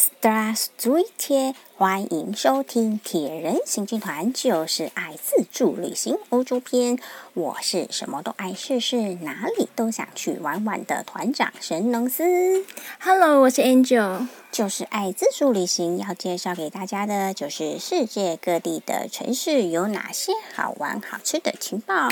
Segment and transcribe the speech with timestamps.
[0.00, 6.98] Stars 追贴，欢迎收听《铁人行军团》，就是爱自助旅行欧洲篇。
[7.34, 12.64] 我是什么都爱试试，哪里都想去玩玩的团长神农司。
[12.98, 15.98] Hello，我是 Angel，就是爱自助旅行。
[15.98, 22.08] 要介绍给大家的，就是世界各地的城市有哪些好玩好吃的情报，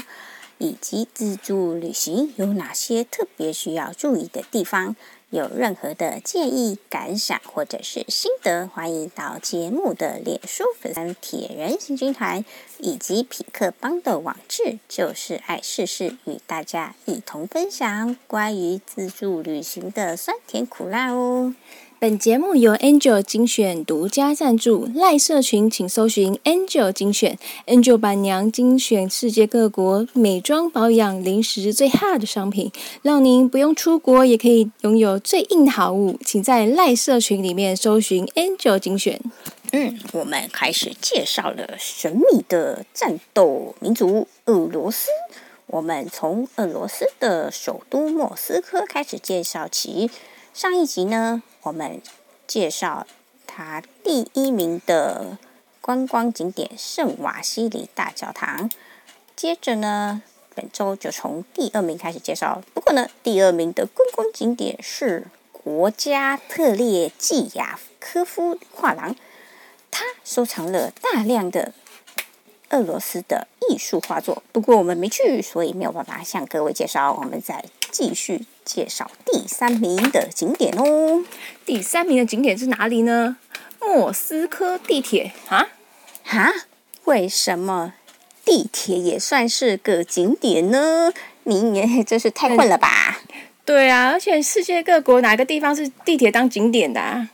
[0.58, 4.94] 以及自助旅行有哪些特别需要注意的地方。
[5.30, 12.42] 有任何的建议、感想或者是心得，欢迎到节目的脸书粉丝“铁人行军团”
[12.80, 21.54] 以及匹克邦的网志，就是爱试试，与大家一同分享关于自助旅行的酸甜苦辣哦。
[22.00, 27.36] 本节目由 Angel 精选独家赞助，赖社群请搜寻 Angel 精选
[27.66, 32.70] ，Angel 板娘精选世界各国美妆保养、零食最 hot 的商品，
[33.02, 36.16] 让您不用出国也可以拥有最硬的好物。
[36.24, 39.20] 请在赖社群里面搜寻 Angel 精选。
[39.72, 45.08] 嗯，我们开始介绍了神秘的战斗民族俄罗斯。
[45.66, 50.08] 我们从俄罗斯的首都莫斯科开始介绍起。
[50.54, 52.02] 上一集呢，我们
[52.46, 53.06] 介绍
[53.46, 55.38] 它第一名的
[55.80, 58.68] 观光景点圣瓦西里大教堂。
[59.36, 60.22] 接着呢，
[60.54, 62.60] 本周就从第二名开始介绍。
[62.74, 69.14] 不过呢，第二名的观光景点是国家特列季亚科夫画廊，
[69.92, 71.72] 它收藏了大量的
[72.70, 74.42] 俄罗斯的艺术画作。
[74.50, 77.12] 不过我们没去，所以没有办法向各位介绍。
[77.12, 78.44] 我们再继续。
[78.68, 81.24] 介绍第三名的景点哦。
[81.64, 83.38] 第三名的景点是哪里呢？
[83.80, 85.68] 莫斯科地铁啊？
[86.22, 86.52] 哈？
[87.04, 87.94] 为什么
[88.44, 91.10] 地铁也算是个景点呢？
[91.44, 93.22] 你也 真是太混了吧？
[93.64, 97.30] 对啊，而且世界各国哪个地方是地铁当景点的啊？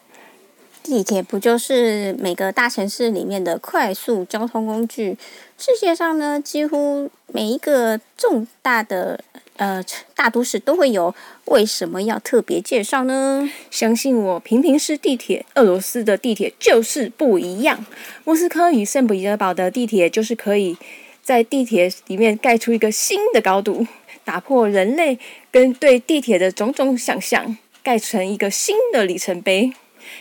[0.84, 5.18] 地铁不就是每个大城市里面的快速交通工具？
[5.58, 9.24] 世界上呢，几乎每一个重大的。
[9.56, 9.84] 呃，
[10.16, 13.48] 大都市都会有，为什么要特别介绍呢？
[13.70, 17.86] 相信我，平平是地铁，俄罗斯的地铁就是不一样。
[18.24, 20.76] 莫斯科与圣彼得堡的地铁就是可以
[21.22, 23.86] 在地铁里面盖出一个新的高度，
[24.24, 25.20] 打破人类
[25.52, 29.72] 跟对地铁的种种想象，盖成一个新的里程碑。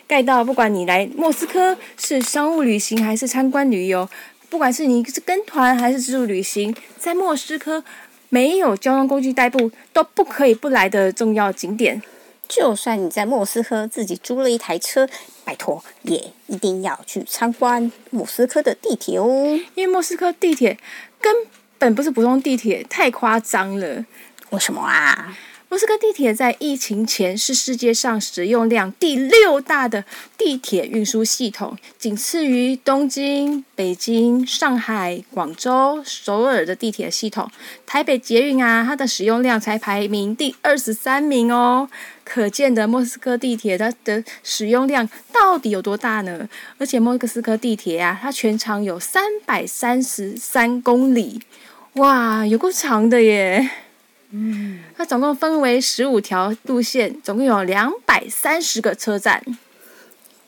[0.08, 4.08] 盖到不管你来莫斯科是商务旅行还是参观旅游，
[4.50, 7.84] 不管是你是跟团还是自助旅行，在莫斯科。
[8.34, 12.02] 没有交通工具代步都不可以不来的重要景点。
[12.50, 15.08] 就算你在莫斯科自己租了一台车，
[15.46, 19.28] 拜托也一定要去参观莫斯科的地铁哦。
[19.76, 20.80] 因为莫斯科地铁
[21.22, 21.32] 根
[21.78, 24.04] 本不是普通地铁，太夸张了。
[24.50, 25.38] 为什么啊？
[25.74, 30.06] 莫斯科地铁在疫情前是世界上使用量第六大的
[30.38, 37.50] 地铁运输系统，仅次于东京、北京、上海、广州、首尔的地铁系统。
[37.88, 41.90] 台北捷运啊，它的使用量才排名第二十三名哦。
[42.24, 46.48] 可见的莫斯科地铁它的使用量到底有多大呢？
[46.78, 51.42] 而且莫斯科地铁啊，它全长有三百三十三公里，
[51.94, 53.68] 哇，有够长的耶！
[54.36, 59.44] 嗯，它总共分为十五条路线，总共有两百三十个车站。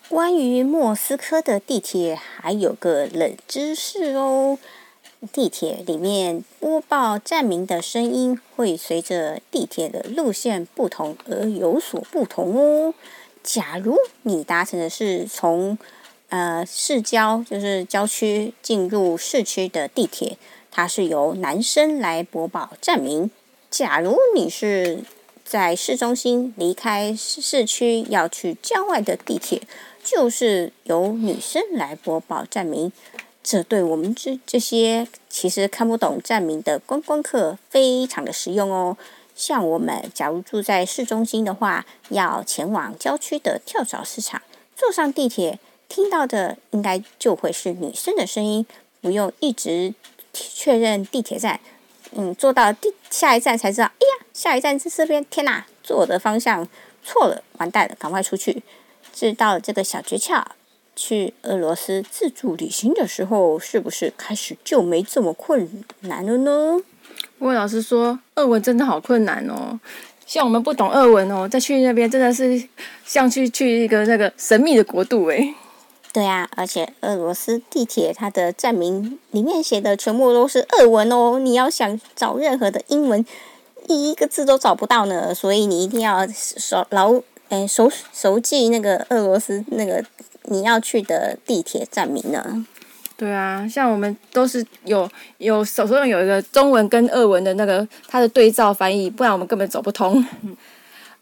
[0.10, 4.58] 关于莫斯科的地铁，还有个冷知识哦。
[5.32, 12.94] 地铁里面播报站名的声音会随着地铁的路线不同而有所不同哦。
[13.44, 15.78] 假如你搭乘的是从
[16.30, 20.38] 呃市郊，就是郊区进入市区的地铁，
[20.70, 23.30] 它是由男生来播报站名。
[23.76, 25.04] 假如你是
[25.44, 29.62] 在市中心离开市区要去郊外的地铁，
[30.02, 32.90] 就是由女生来播报站名，
[33.44, 38.96] 这对我们这这些其实看不懂站名的观光客非常的实用哦。
[39.36, 44.42] 像我们假如住在市中心的话，要前往郊区的跳蚤市场，
[44.74, 45.60] 坐上地铁
[45.90, 48.66] 听到的应该就会是女生的声音，
[49.02, 49.94] 不用一直
[50.32, 51.60] 确认地铁站。
[52.16, 56.68] 嗯，坐到第下一站才知道，哎呀，下一站是这边，天哪，坐的方向
[57.04, 58.64] 错了，完蛋了，赶快出去。
[59.14, 60.44] 知道这个小诀窍，
[60.96, 66.82] 去俄罗斯自助旅行的时候，是不是开始就没这么困难了呢？
[67.38, 69.80] 不过老师说，俄文真的好困难哦。
[70.26, 72.62] 像我们不懂俄文哦，再去那边真的是
[73.06, 75.54] 像去去一个那个神秘的国度诶。
[76.16, 83.26] 对啊，而且俄罗斯地铁它的站名里面写的全部都是俄文哦，你要想找任何的英文，
[83.90, 85.36] 一个字都找不到呢。
[85.36, 90.02] 所以你一定要熟牢诶熟熟记那个俄罗斯那个
[90.44, 92.66] 你要去的地铁站名呢。
[93.18, 95.10] 对啊，像我们都是有
[95.40, 100.26] 有手上有一个中文跟俄文的那个它的对照翻译，不然我们根本走不通。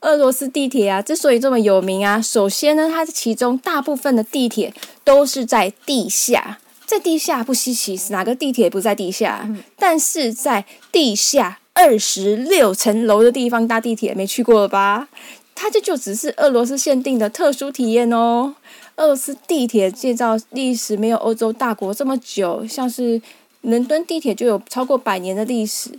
[0.04, 4.74] 俄罗斯地铁啊，之所以这么有名啊，首先呢，它其中大部分的地铁
[5.06, 9.44] 都是在地下，在地下不稀奇，哪个地铁不在地下？
[9.48, 15.08] 嗯、但是在地下二十六层楼的地方搭地铁，没去过了吧？
[15.56, 18.56] 它这就只是俄罗斯限定的特殊体验哦。
[18.98, 23.22] 俄罗斯地铁建造历史没有欧洲大国这么久，像是
[23.62, 25.90] 伦敦地铁就有超过百年的历史，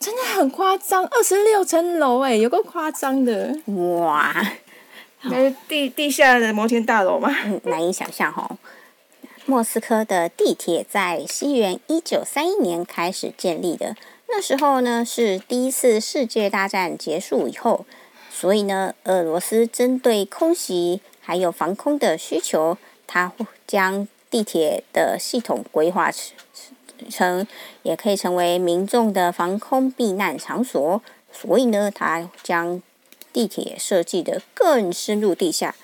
[0.00, 4.34] 真的很夸张，二十六层楼哎，有够夸张的哇！
[5.24, 7.30] 那地地下的摩天大楼吗？
[7.44, 8.56] 嗯，难以想象哦。
[9.44, 13.94] 莫斯科的地铁在西元一九三一年开始建立的，
[14.28, 17.84] 那时候呢是第一次世界大战结束以后，
[18.30, 21.00] 所以呢，俄罗斯针对空袭。
[21.22, 22.76] 还有防空的需求，
[23.06, 23.30] 它
[23.64, 26.10] 将地铁的系统规划
[27.08, 27.46] 成，
[27.82, 31.00] 也可以成为民众的防空避难场所。
[31.32, 32.82] 所以呢，它将
[33.32, 35.74] 地铁设计得更深入地下。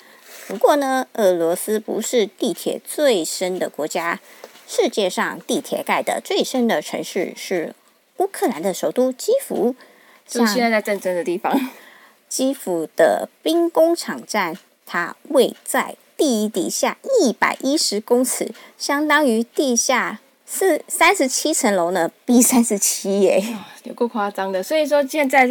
[0.48, 4.20] 不过呢，俄罗斯不是地铁最深的国家。
[4.66, 7.74] 世界上地铁盖的最深的城市是
[8.18, 9.74] 乌克兰的首都基辅，
[10.26, 11.58] 就现在在战争的地方。
[12.28, 14.58] 基辅的兵工厂站。
[14.88, 23.44] 它位在地底下一百一十公尺，相当于地下四三十七层楼呢，B 三十七耶，
[23.82, 24.62] 有够夸张的。
[24.62, 25.46] 所以说现在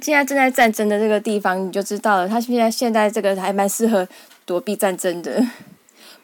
[0.00, 4.08] 现在正在战争的这个地方，你就知道了，它现在现在这个还蛮适合
[4.46, 5.44] 躲避战争的。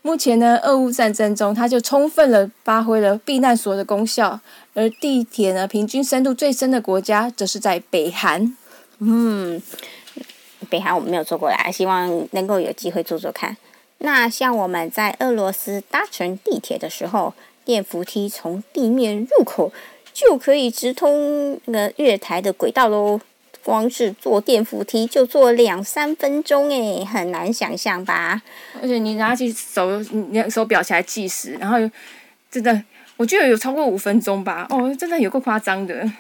[0.03, 4.41] 目前呢，俄乌战争中，它就充分的发挥了避难所的功效。
[4.75, 8.57] 而地铁呢，平均深度最深的国家，则是在北韩。
[9.01, 9.61] 嗯。
[10.71, 13.57] 北韩我们没有坐过来，希望能够有机会坐坐看。
[13.99, 17.33] 那像我们在俄罗斯搭乘地铁的时候，
[17.69, 19.71] 电扶梯从地面入口
[20.15, 23.21] 就可以直通那个月台的轨道喽。
[23.63, 28.41] 光是坐电扶梯就坐两三分钟，诶，很难想象吧？
[28.81, 31.77] 而且你拿起手，你手表起来计时，然后
[32.51, 32.83] 真的，
[33.19, 34.67] 我觉得有超过五分钟吧？
[34.71, 36.11] 哦，真的有够夸张的。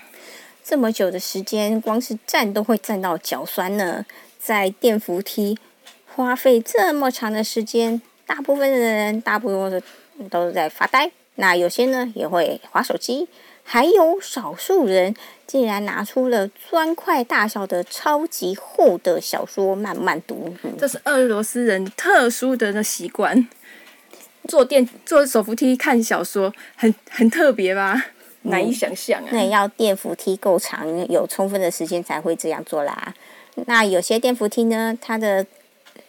[0.63, 4.05] 这么久的时间，光是站都会站到脚酸呢。
[4.39, 5.59] 在电扶梯
[6.15, 9.83] 花费这么长的时间，大部分的人大部分
[10.29, 11.11] 都是在发呆。
[11.41, 13.29] 那有些呢也会划手机，
[13.63, 15.15] 还有少数人
[15.47, 20.53] 竟然拿出了砖块大小的超级厚的小说慢慢读。
[20.77, 23.49] 这是俄罗斯人特殊的那习惯，
[24.49, 28.07] 坐电坐手扶梯看小说，很很特别吧？
[28.43, 29.29] 难以想象啊！
[29.31, 33.15] 那也要电扶梯够长，有充分的时间才会这样做啦。
[33.67, 35.47] 那有些电扶梯呢，它的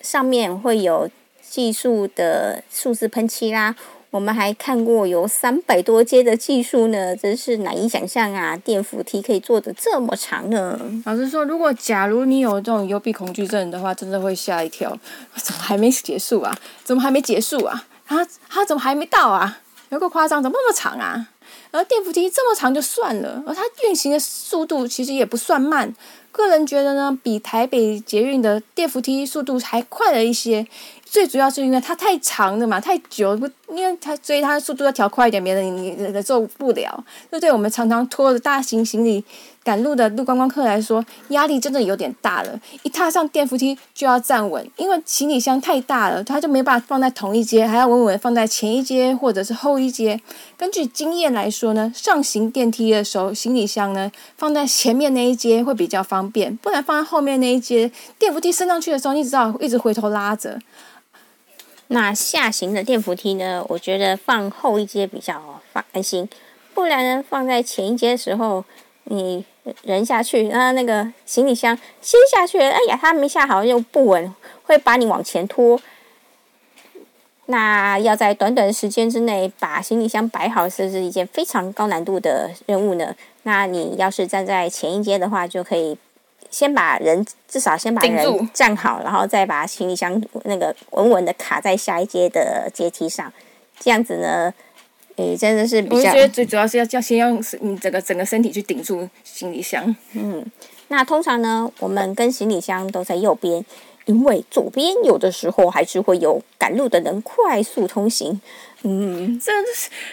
[0.01, 1.09] 上面会有
[1.41, 3.75] 计数的数字喷漆啦。
[4.11, 8.57] 我们还看过有三百多阶的技术呢，真是难以想象啊！
[8.57, 10.79] 电扶梯可以做得这么长呢。
[11.05, 14.97] 老实说，如果假如你有这种幽闭恐惧症的话，真的会吓一跳。
[15.35, 16.57] 怎么还没结束啊？
[16.83, 17.85] 怎么还没结束啊？
[18.07, 18.17] 啊，
[18.49, 19.59] 它怎么还没到啊？
[19.89, 21.27] 有够夸张，怎么那么长啊？
[21.69, 25.93] 而电扶梯这么长就算了，而它运行的速度其实也不算慢。
[26.31, 30.65] 个人觉得呢，比台北捷运的电扶梯速度还快了一些。
[31.11, 37.03] 最主要是因为它太长了嘛，太久不，因为它所以它的速度要调快一点，免得你忍受不了。
[37.31, 39.23] 这对我们常常拖着大型行李
[39.63, 42.59] 赶路的路观光客来说，压力真的有点大了。
[42.83, 50.21] 一踏上电扶梯就要站稳，因为行李箱太大了，它就没办法放在同一阶，还要稳稳放在前一阶或者是后一阶。
[50.57, 60.59] 根据经验来说呢，上行电梯的时候，行李箱呢放在前面那一阶会比较方便，不然放在后面那一阶，电扶梯升上去的时候，你只要一直回头拉着。
[61.91, 63.65] 那下行的电扶梯呢？
[63.67, 66.29] 我觉得放后一阶比较放安心，
[66.75, 68.63] 不然呢，放在前一阶的时候，
[69.05, 69.43] 你
[69.81, 74.31] 人下去，然后那个行李箱先下去，哎呀，它没下好又不稳，
[74.61, 75.79] 会把你往前拖。
[77.47, 83.15] 那要在短短的时间之内把行李箱摆好，是不是一件非常高难度的任务呢？
[83.41, 85.97] 那你要是站在前一阶的话，就可以。
[86.49, 93.31] 先把人至少先把人站好，然后再把行李箱那个稳稳的卡在下一阶的阶梯上，
[93.79, 94.53] 这样子呢，
[95.15, 96.09] 诶，真的是比较。
[96.09, 99.95] 我觉得最主要是要要先用你整个整个身体去顶住行李箱。
[100.13, 100.43] 嗯，
[100.87, 103.63] 那通常呢，我们跟行李箱都在右边，
[104.05, 108.41] 因为左边有的时候还是会有赶路的人快速通行。
[108.81, 109.51] 嗯，这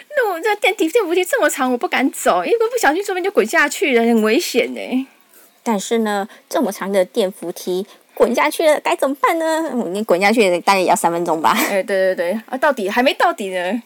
[0.09, 5.07] 那我这电梯电扶梯这么长，我不敢走，因为不小心说不定就滚下去了，很危险呢。
[5.67, 9.69] 但是呢，这么长的电扶梯滚下去了该怎么办呢？
[9.91, 11.51] 你滚下去大概也要三分钟吧？
[11.69, 13.81] 哎，对对对，啊，到底还没到底呢。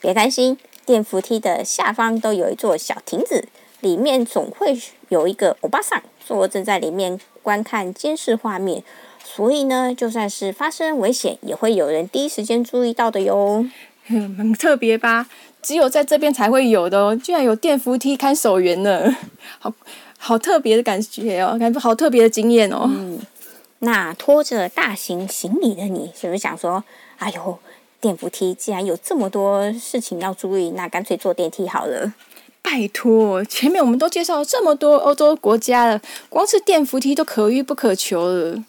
[0.00, 3.46] 别担心，电扶梯的下方都有一座小亭子，
[3.78, 4.76] 里面总会
[5.10, 8.82] 有一个欧巴桑坐正在里面观看监视画面，
[9.24, 13.64] 所以呢，就算是发生危险，也会有人第一时间注意到的哟。
[14.08, 15.28] 嗯， 很特别吧？
[15.62, 19.16] 只有在这边才会有的哦，居然有电扶梯看守员呢，
[19.60, 19.72] 好
[20.24, 22.88] 好特别的感觉哦，感觉好特别的经验哦。
[22.88, 23.18] 嗯，
[23.80, 26.84] 那拖着大型行李的你，是不是想说，
[27.18, 27.58] 哎呦？
[28.00, 32.12] 电扶梯既然有这么多事情要注意，那干脆坐电梯好了。
[32.62, 38.64] 拜托，前面我们都介绍了这么多欧洲国家了，光是电扶梯都可遇不可求了。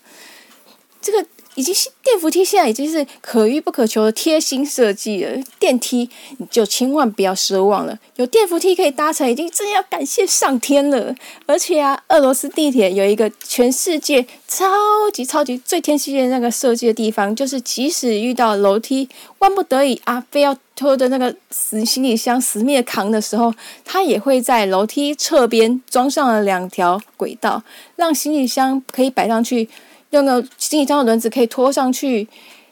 [0.99, 1.25] 这个。
[1.55, 5.41] 已经是电扶梯，现在已经是可遇不可求的贴心设计了。
[5.59, 11.15] 电梯你就千万不要奢望了，有电扶梯可以搭乘，已经真要感谢上天了。
[11.45, 14.65] 而且啊，俄罗斯地铁有一个全世界超
[15.13, 19.07] 级超级最贴心的那个设计的地方，就是即使遇到楼梯，
[19.39, 23.53] 万不得已啊，非要拖着那个死行李箱死命扛的时候，
[23.85, 27.63] 它也会在楼梯侧边装上了两条轨道，
[27.95, 29.69] 让行李箱可以摆上去。
[30.13, 32.27] 用个行李箱的轮子可以拖上去，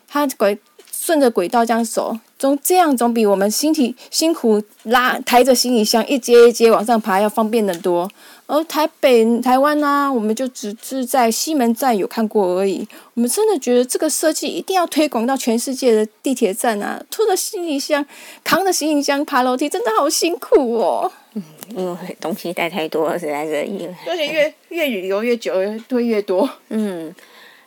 [0.08, 0.58] 它轨
[0.92, 8.10] 顺着轨道这样走，总这样总比我们身体辛苦拉抬着行李箱一阶一阶往上爬要方便得多。
[8.46, 12.86] 而台北、台湾呢、我们就只是在西门站有看过而已。
[13.14, 17.02] 我们真的觉得这个设计一定要推广到全世界的地铁站啊！
[17.10, 18.06] 拖着行李箱、
[18.44, 21.10] 扛着行李箱爬楼梯，真的好辛苦哦。
[21.34, 21.42] 嗯，
[21.78, 25.54] 因为东西带太多，实在是因为而且越越旅游越久，
[25.88, 26.48] 推越多。
[26.70, 27.16] 嗯。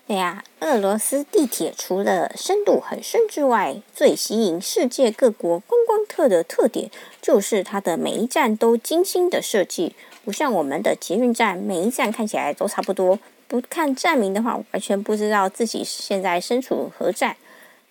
[0.06, 6.90] 对呀，俄罗斯地铁除了深度很深之外，最吸引世界各国观光客的特点
[7.23, 13.18] 就是它的每一站都精心的设计，不像我们的捷运站，每一站看起来都差不多。
[13.49, 17.37] 不看站名的话，完全不知道自己现在身处何站。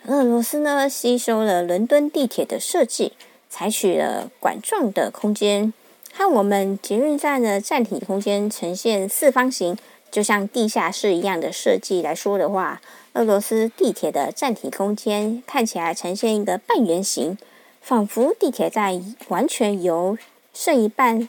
[0.05, 3.13] 俄罗斯呢，吸收了伦敦地铁的设计，
[3.49, 5.73] 采取了管状的空间，
[6.13, 9.75] 和我们捷运站的站体空间呈现四方形。
[10.13, 12.79] 就像地下室一样的设计来说的话，
[13.13, 17.35] 俄罗斯地铁的站体空间看起来呈现一个半圆形，
[17.81, 20.15] 仿佛地铁站完全由
[20.53, 21.27] 剩一半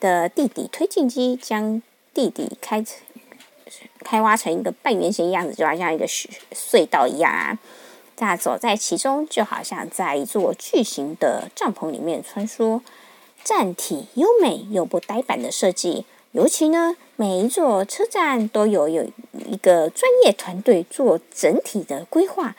[0.00, 1.82] 的地底推进机将
[2.14, 2.82] 地底开
[4.02, 7.58] 开挖成一个半圆形样子，就好像一个隧道一样啊！
[8.16, 12.80] 那走在其中，就好像在一座巨型的帐篷里面穿梭。
[13.44, 16.06] 站体优美又不呆板的设计。
[16.34, 19.04] 尤其呢，每一座车站都有有
[19.48, 22.56] 一个专业团队做整体的规划，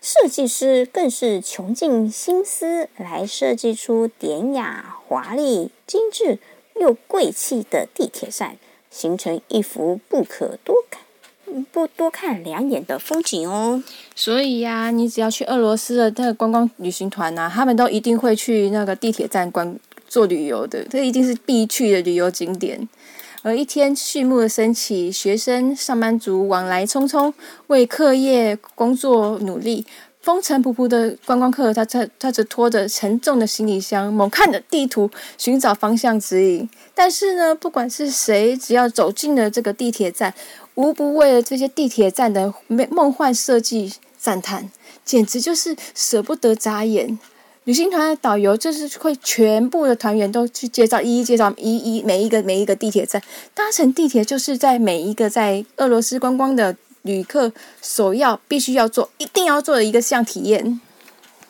[0.00, 6.38] 设计师更是穷尽心思来设计出典雅、华丽、精致
[6.76, 8.56] 又贵气的地铁站，
[8.92, 13.82] 形成一幅不可多看、不多看两眼的风景哦。
[14.14, 22.88] 所以呀、你只要去俄罗斯的那个观光旅行团呐、他们都一定会去那个地铁站观做旅游的，这一定是必去的旅游景点。
[23.46, 27.32] 而一天序幕的升起，学生、上班族往来匆匆，
[27.68, 29.86] 为课业工作努力，
[30.20, 36.68] 风尘仆仆的观光客，他他他只拖着沉重的行李箱，猛看着地图寻找方向指引。
[36.92, 40.34] 但是呢，不管是谁，只要走进了这个地铁站，
[40.74, 44.68] 无不为了这些地铁站的梦幻设计赞叹，
[45.04, 47.16] 简直就是舍不得眨眼。
[47.66, 53.20] 旅行团的导游就是会全部的团员都去介绍，一一介绍一一每一个每一个地铁站。
[53.54, 60.80] 搭乘地铁就是在每一个在俄罗斯观光的旅客首要必须要做、一定要做的一个项体验。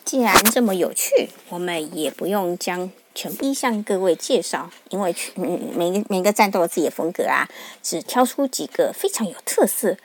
[0.06, 7.46] 既然这么有趣，我们也不用将全部向各位介绍，因为嗯每个每个站都有自己的风格啊，
[7.82, 9.98] 只挑出几个非常有特色。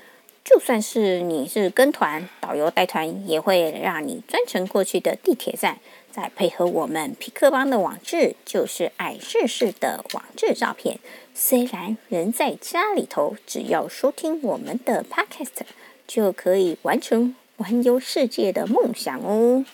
[0.44, 5.77] 就算是你是跟团，导游带团也会让你专程过去的地铁站。
[6.12, 11.00] 再配合我们皮克邦的网志，就是爱试试的网志照片。
[11.34, 15.65] 虽然人在家里头，只要收听我们的 Podcast，
[16.06, 19.65] 就可以完成环游世界的梦想哦。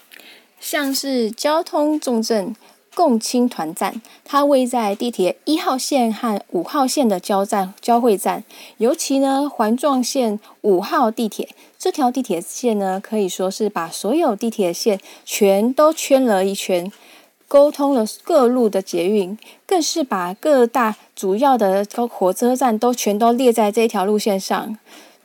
[0.60, 2.56] 像是交通重症。
[2.98, 8.44] 共青团站，它位在地铁一号线和五号线的交站交汇站，
[8.78, 16.92] 尤其呢环状线五号地铁这条地铁线呢，可以说是把所有地铁线全都圈了一圈。
[17.48, 19.38] 沟通了各路的捷运，
[19.68, 24.76] 更是把各大主要的火车站都全都列在这条路线上。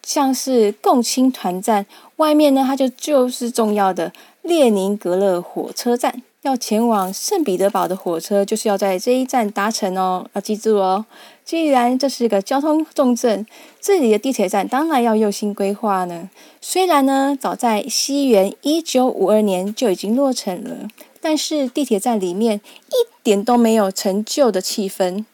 [0.02, 1.86] 像是共青团站
[2.16, 4.12] 外面呢，它就就是重要的
[4.42, 6.22] 列宁格勒火车站。
[6.42, 11.06] 要前往圣彼得堡的火车，就是要在这一站搭乘哦，要记住哦。
[11.44, 13.46] 既然这是一个交通重镇，
[13.80, 16.28] 这里的地铁站当然要用心规划呢。
[16.60, 20.88] 虽然呢，早在西元一九五二年就已经落成了，
[21.20, 25.24] 但是地铁站里面一点都没有陈旧的气氛。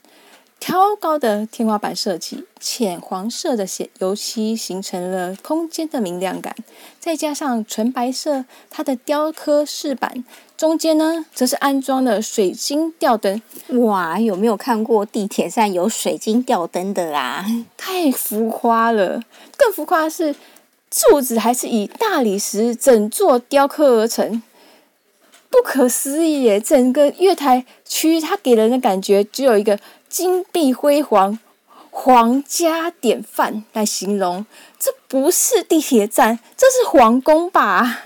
[0.61, 6.55] 挑高的天花板设计，浅黄色的显油漆形成了空间的明亮感，
[6.99, 10.25] 再加上纯白色它的雕刻饰板，
[10.57, 13.41] 中间呢则是安装了水晶吊灯。
[13.69, 17.47] 哇，有没有看过地铁站有水晶吊灯的啦？
[17.77, 19.23] 太浮夸了！
[19.57, 20.35] 更浮夸的是，
[20.91, 24.43] 柱子还是以大理石整座雕刻而成，
[25.49, 26.61] 不可思议耶！
[26.61, 29.79] 整个月台区它给人的感觉只有一个。
[30.09, 31.39] 金碧辉煌、
[31.91, 34.47] 皇家典范来形容，
[34.79, 38.05] 这不是地铁站，这是皇宫吧？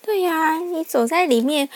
[0.00, 1.68] 对呀、你走在里面，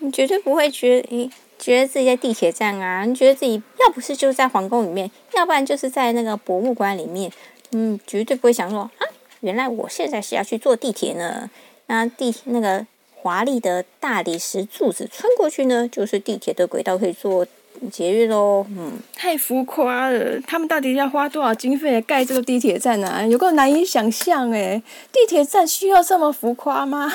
[0.00, 7.30] 你绝对不会觉得，诶，觉得自己在地铁站啊，你觉得自己要不是就在皇宫里面，要不然就是在那个博物馆里面，
[7.70, 9.06] 嗯，绝对不会想说啊，
[9.40, 11.48] 原来我现在是要去坐地铁呢。
[11.86, 12.84] 那地那个
[13.14, 17.46] 华丽的大理石柱子穿过去呢，就是地铁的轨道可以坐。
[17.90, 20.40] 节日喽，嗯，太浮夸了。
[20.46, 23.26] 他们到底要花多少经费盖这个地铁站呢、啊？
[23.26, 27.12] 有够难以想象诶，地铁站需要这么浮夸吗？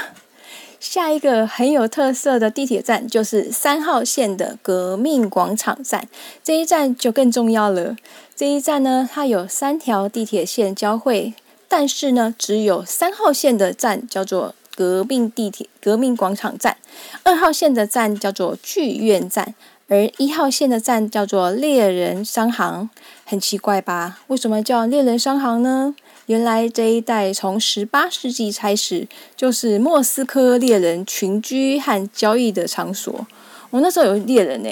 [0.79, 6.07] 下一个很有特色的地铁站就是三号线的革命广场站，
[6.43, 7.95] 这一站就更重要了。
[8.35, 11.35] 这一站呢，它有三条地铁线交汇，
[11.67, 16.77] 但是呢，只有三号线的站叫做革命地铁革命广场站，
[17.21, 19.53] 二号线的站叫做剧院站。
[19.91, 22.89] 而一号线的站叫做猎人商行，
[23.25, 24.19] 很奇怪吧？
[24.27, 25.93] 为什么叫猎人商行呢？
[26.27, 29.05] 原来这一带从十八世纪开始
[29.35, 33.27] 就是莫斯科猎人群居和交易的场所。
[33.69, 34.69] 我那时候有猎人呢、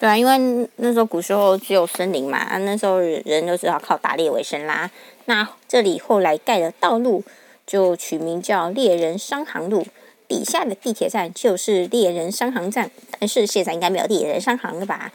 [0.00, 4.90] 对啊，因为那时候古时候只有森林嘛，那时候人都只好靠打猎为生啦。
[5.26, 7.22] 那这里后来盖的道路
[7.64, 9.86] 就取名叫猎人商行路。
[10.28, 15.10] 底下的地铁站就是猎人商行站，但是现在应该没有猎人商行了吧？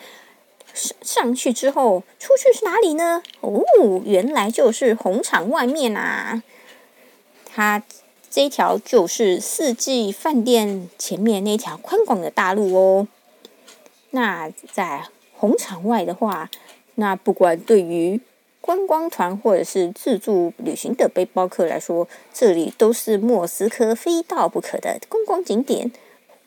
[0.73, 3.21] 上上去之后，出去是哪里呢？
[3.41, 3.63] 哦，
[4.03, 6.41] 原来就是红场外面啊！
[7.45, 7.83] 它
[8.31, 13.07] 这一条就是四季饭店前面那条宽广的大路哦。
[14.09, 15.03] 那在
[15.35, 16.49] 红场外的话，
[16.95, 18.19] 那不管对于
[18.63, 25.91] 观光团或者是自助旅行的背包客来说，这里都是莫斯科非到不可的观光景点。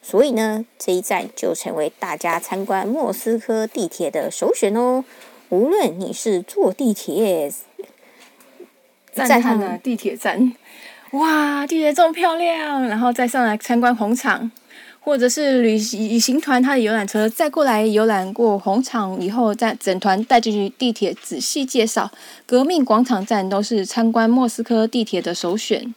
[0.01, 5.05] 所以呢，这一站就成为大家参观莫斯科地铁的首选哦。
[5.51, 7.53] 无论你是坐地铁，
[9.13, 10.55] 赞叹的地铁站，
[11.11, 14.51] 哇，地铁这么漂亮，然后再上来参观红场。
[15.07, 22.11] 或者是旅行旅行团，他的游览车再过来游览过红场以后，再整团带进去地铁，仔细介绍
[22.45, 25.95] 革命广场站，都是参观莫斯科地铁的首选。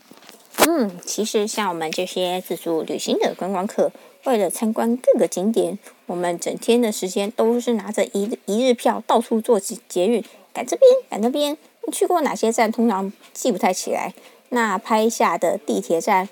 [0.67, 3.91] 嗯，其实像我们这些自助旅行的观光客，
[4.25, 11.57] 为了参观各个景点，我们整天的时间都是拿着一一日票到处坐捷运，赶这边赶那边。
[11.91, 12.71] 去过哪些站？
[12.71, 14.13] 通常记不太起来。
[14.49, 16.29] 那拍下的地铁站。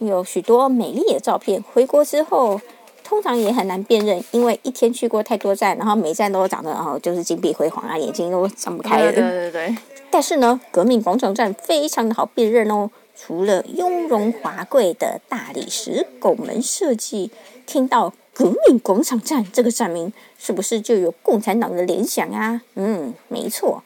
[0.00, 2.58] 有许多美丽的照片，回国之后
[3.04, 9.12] 通常也很难辨认，因为一天去过太多站，然后每站都长得哦，就是金碧辉煌啊，眼睛都睁不开了。
[9.12, 9.76] 对对对。
[10.10, 17.30] 但是呢，革命广场站非常的好辨认哦，除了雍容华贵的大理石拱门设计，
[17.66, 22.62] 听到革命广场站这个站名，是不是就有共产党的联想啊？
[22.74, 23.84] 嗯，没错，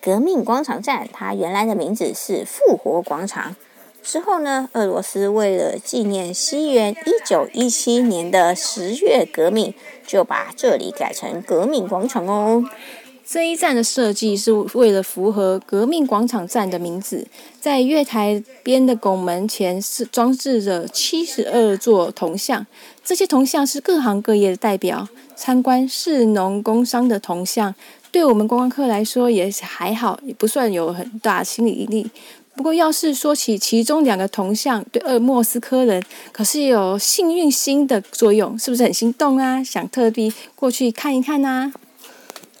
[0.00, 3.54] 革命广场站它原来的名字是复活广场。
[4.02, 9.74] 之后呢，俄罗斯为了纪念西元一九一七年的十月革命，
[10.06, 12.64] 就把这里改成革命广场哦。
[13.24, 17.24] 这一站的设计是为了符合革命广场站的名字，
[17.60, 22.66] 在月台边的拱门前是装置着七十二座铜像，
[23.04, 25.08] 这些铜像是各行各业的代表。
[25.36, 27.74] 参观士农工商的铜像，
[28.10, 32.10] 对我们观光客来说也还好，也不算有很大心理压力。
[32.60, 39.64] 不过，要是说起其中两个铜像，对二莫斯科人可是有幸运星的作用，是不是很心动啊？
[39.64, 41.72] 想特地过去看一看啊？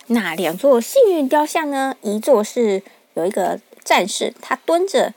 [0.06, 1.94] 那两座幸运雕像呢？
[2.00, 2.82] 一座是
[3.12, 5.12] 有一个战士，他蹲着，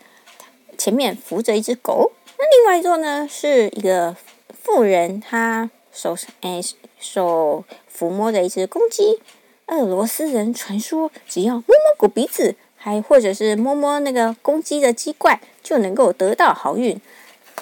[0.78, 4.18] 前面扶着一只狗；那另外一座呢，是一个
[4.62, 6.62] 妇人，她手哎
[7.00, 9.22] 手抚摸着一只公鸡。
[9.68, 17.00] 俄罗斯人传说，只要摸摸狗鼻子，还或者是摸摸那个公鸡的鸡冠，就能够得到好运。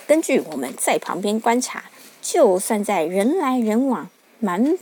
[0.08, 1.84] 根据我们在旁边观察，
[2.24, 4.76] 就算在人来人往、蛮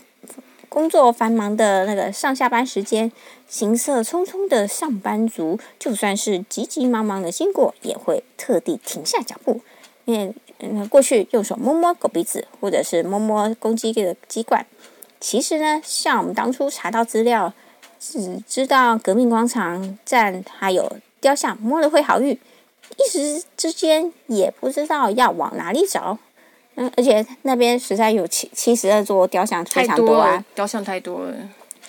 [0.69, 3.11] 工作繁忙的那个上下班时间，
[3.49, 9.59] 行色匆匆的上班族，就算是急急忙忙的经过，也会特地停下脚步，
[10.05, 14.65] 因为嗯，过去用手摸摸狗鼻子，或者是摸摸公鸡的鸡冠。
[15.19, 17.53] 其实呢，像我们当初查到资料，
[17.99, 22.31] 只知道革命广场站还有雕像摸了会好运，
[22.97, 26.17] 一时之间也不知道要往哪里找。
[26.75, 31.35] 嗯，而且那边实在有七七十二座雕像，非常多啊，雕像太多了。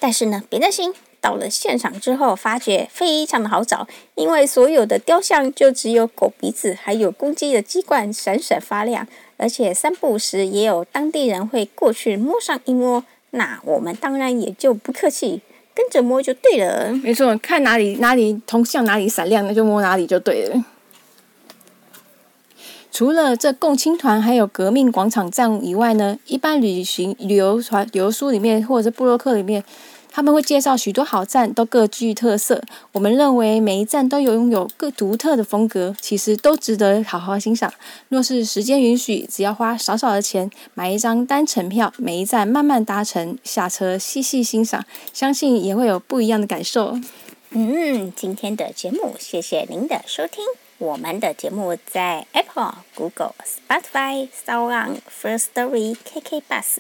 [0.01, 13.05] 但是呢，别担心，到了现场之后，发觉非常的好找，因为所有的雕像就只有狗鼻子，还有公鸡的鸡冠闪闪发亮，而且散步时也有当地人会过去摸上一摸。
[13.31, 15.41] 那我们当然也就不客气，
[15.81, 16.93] 跟着摸就对了。
[17.03, 20.65] 没错，看哪里哪里铜像哪里闪亮，那就摸哪里就对了。
[22.93, 29.65] 除了这共青团还有革命广场站以外呢，一般旅行旅游团旅游书里面或者是布洛克里面。
[30.11, 32.63] 他们会介绍许多好站，都各具特色。
[32.93, 37.73] 我们认为每一站都有拥有各独特的风格，其实都值得好好欣赏。
[38.09, 46.99] 若是时间允许，只要花少少的钱买一张单程票，每一站慢慢搭乘，下车细细欣赏，相信也会有不一样的感受。
[47.51, 50.45] 嗯，今天的节目，谢谢您的收听。
[50.79, 56.79] 我们的节目在 Apple、Google、Spotify、Sound、First Story、KK Bus。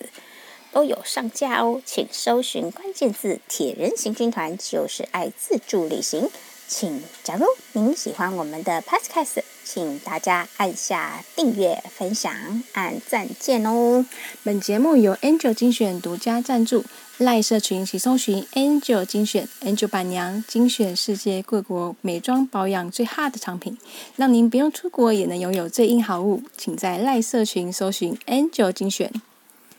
[0.72, 6.28] 都有上架哦，请搜寻关键字“铁人行军团”，就是爱自助旅行。
[6.68, 14.06] 请，假如您喜欢我们的 Podcast，请大家按下订阅、分享、按赞键哦。
[14.44, 16.84] 本节目由 Angel 精选独家赞助，
[17.18, 23.76] 赖社群请搜寻 Angel 精选，Angel 板娘精选世界各国美妆保养最 hot 的产品，
[24.14, 26.44] 让您不用出国也能拥有最硬好物。
[26.56, 29.12] 请在赖社群搜寻 Angel 精选。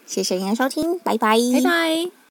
[0.05, 2.11] 谢谢您的收听，拜拜，拜拜。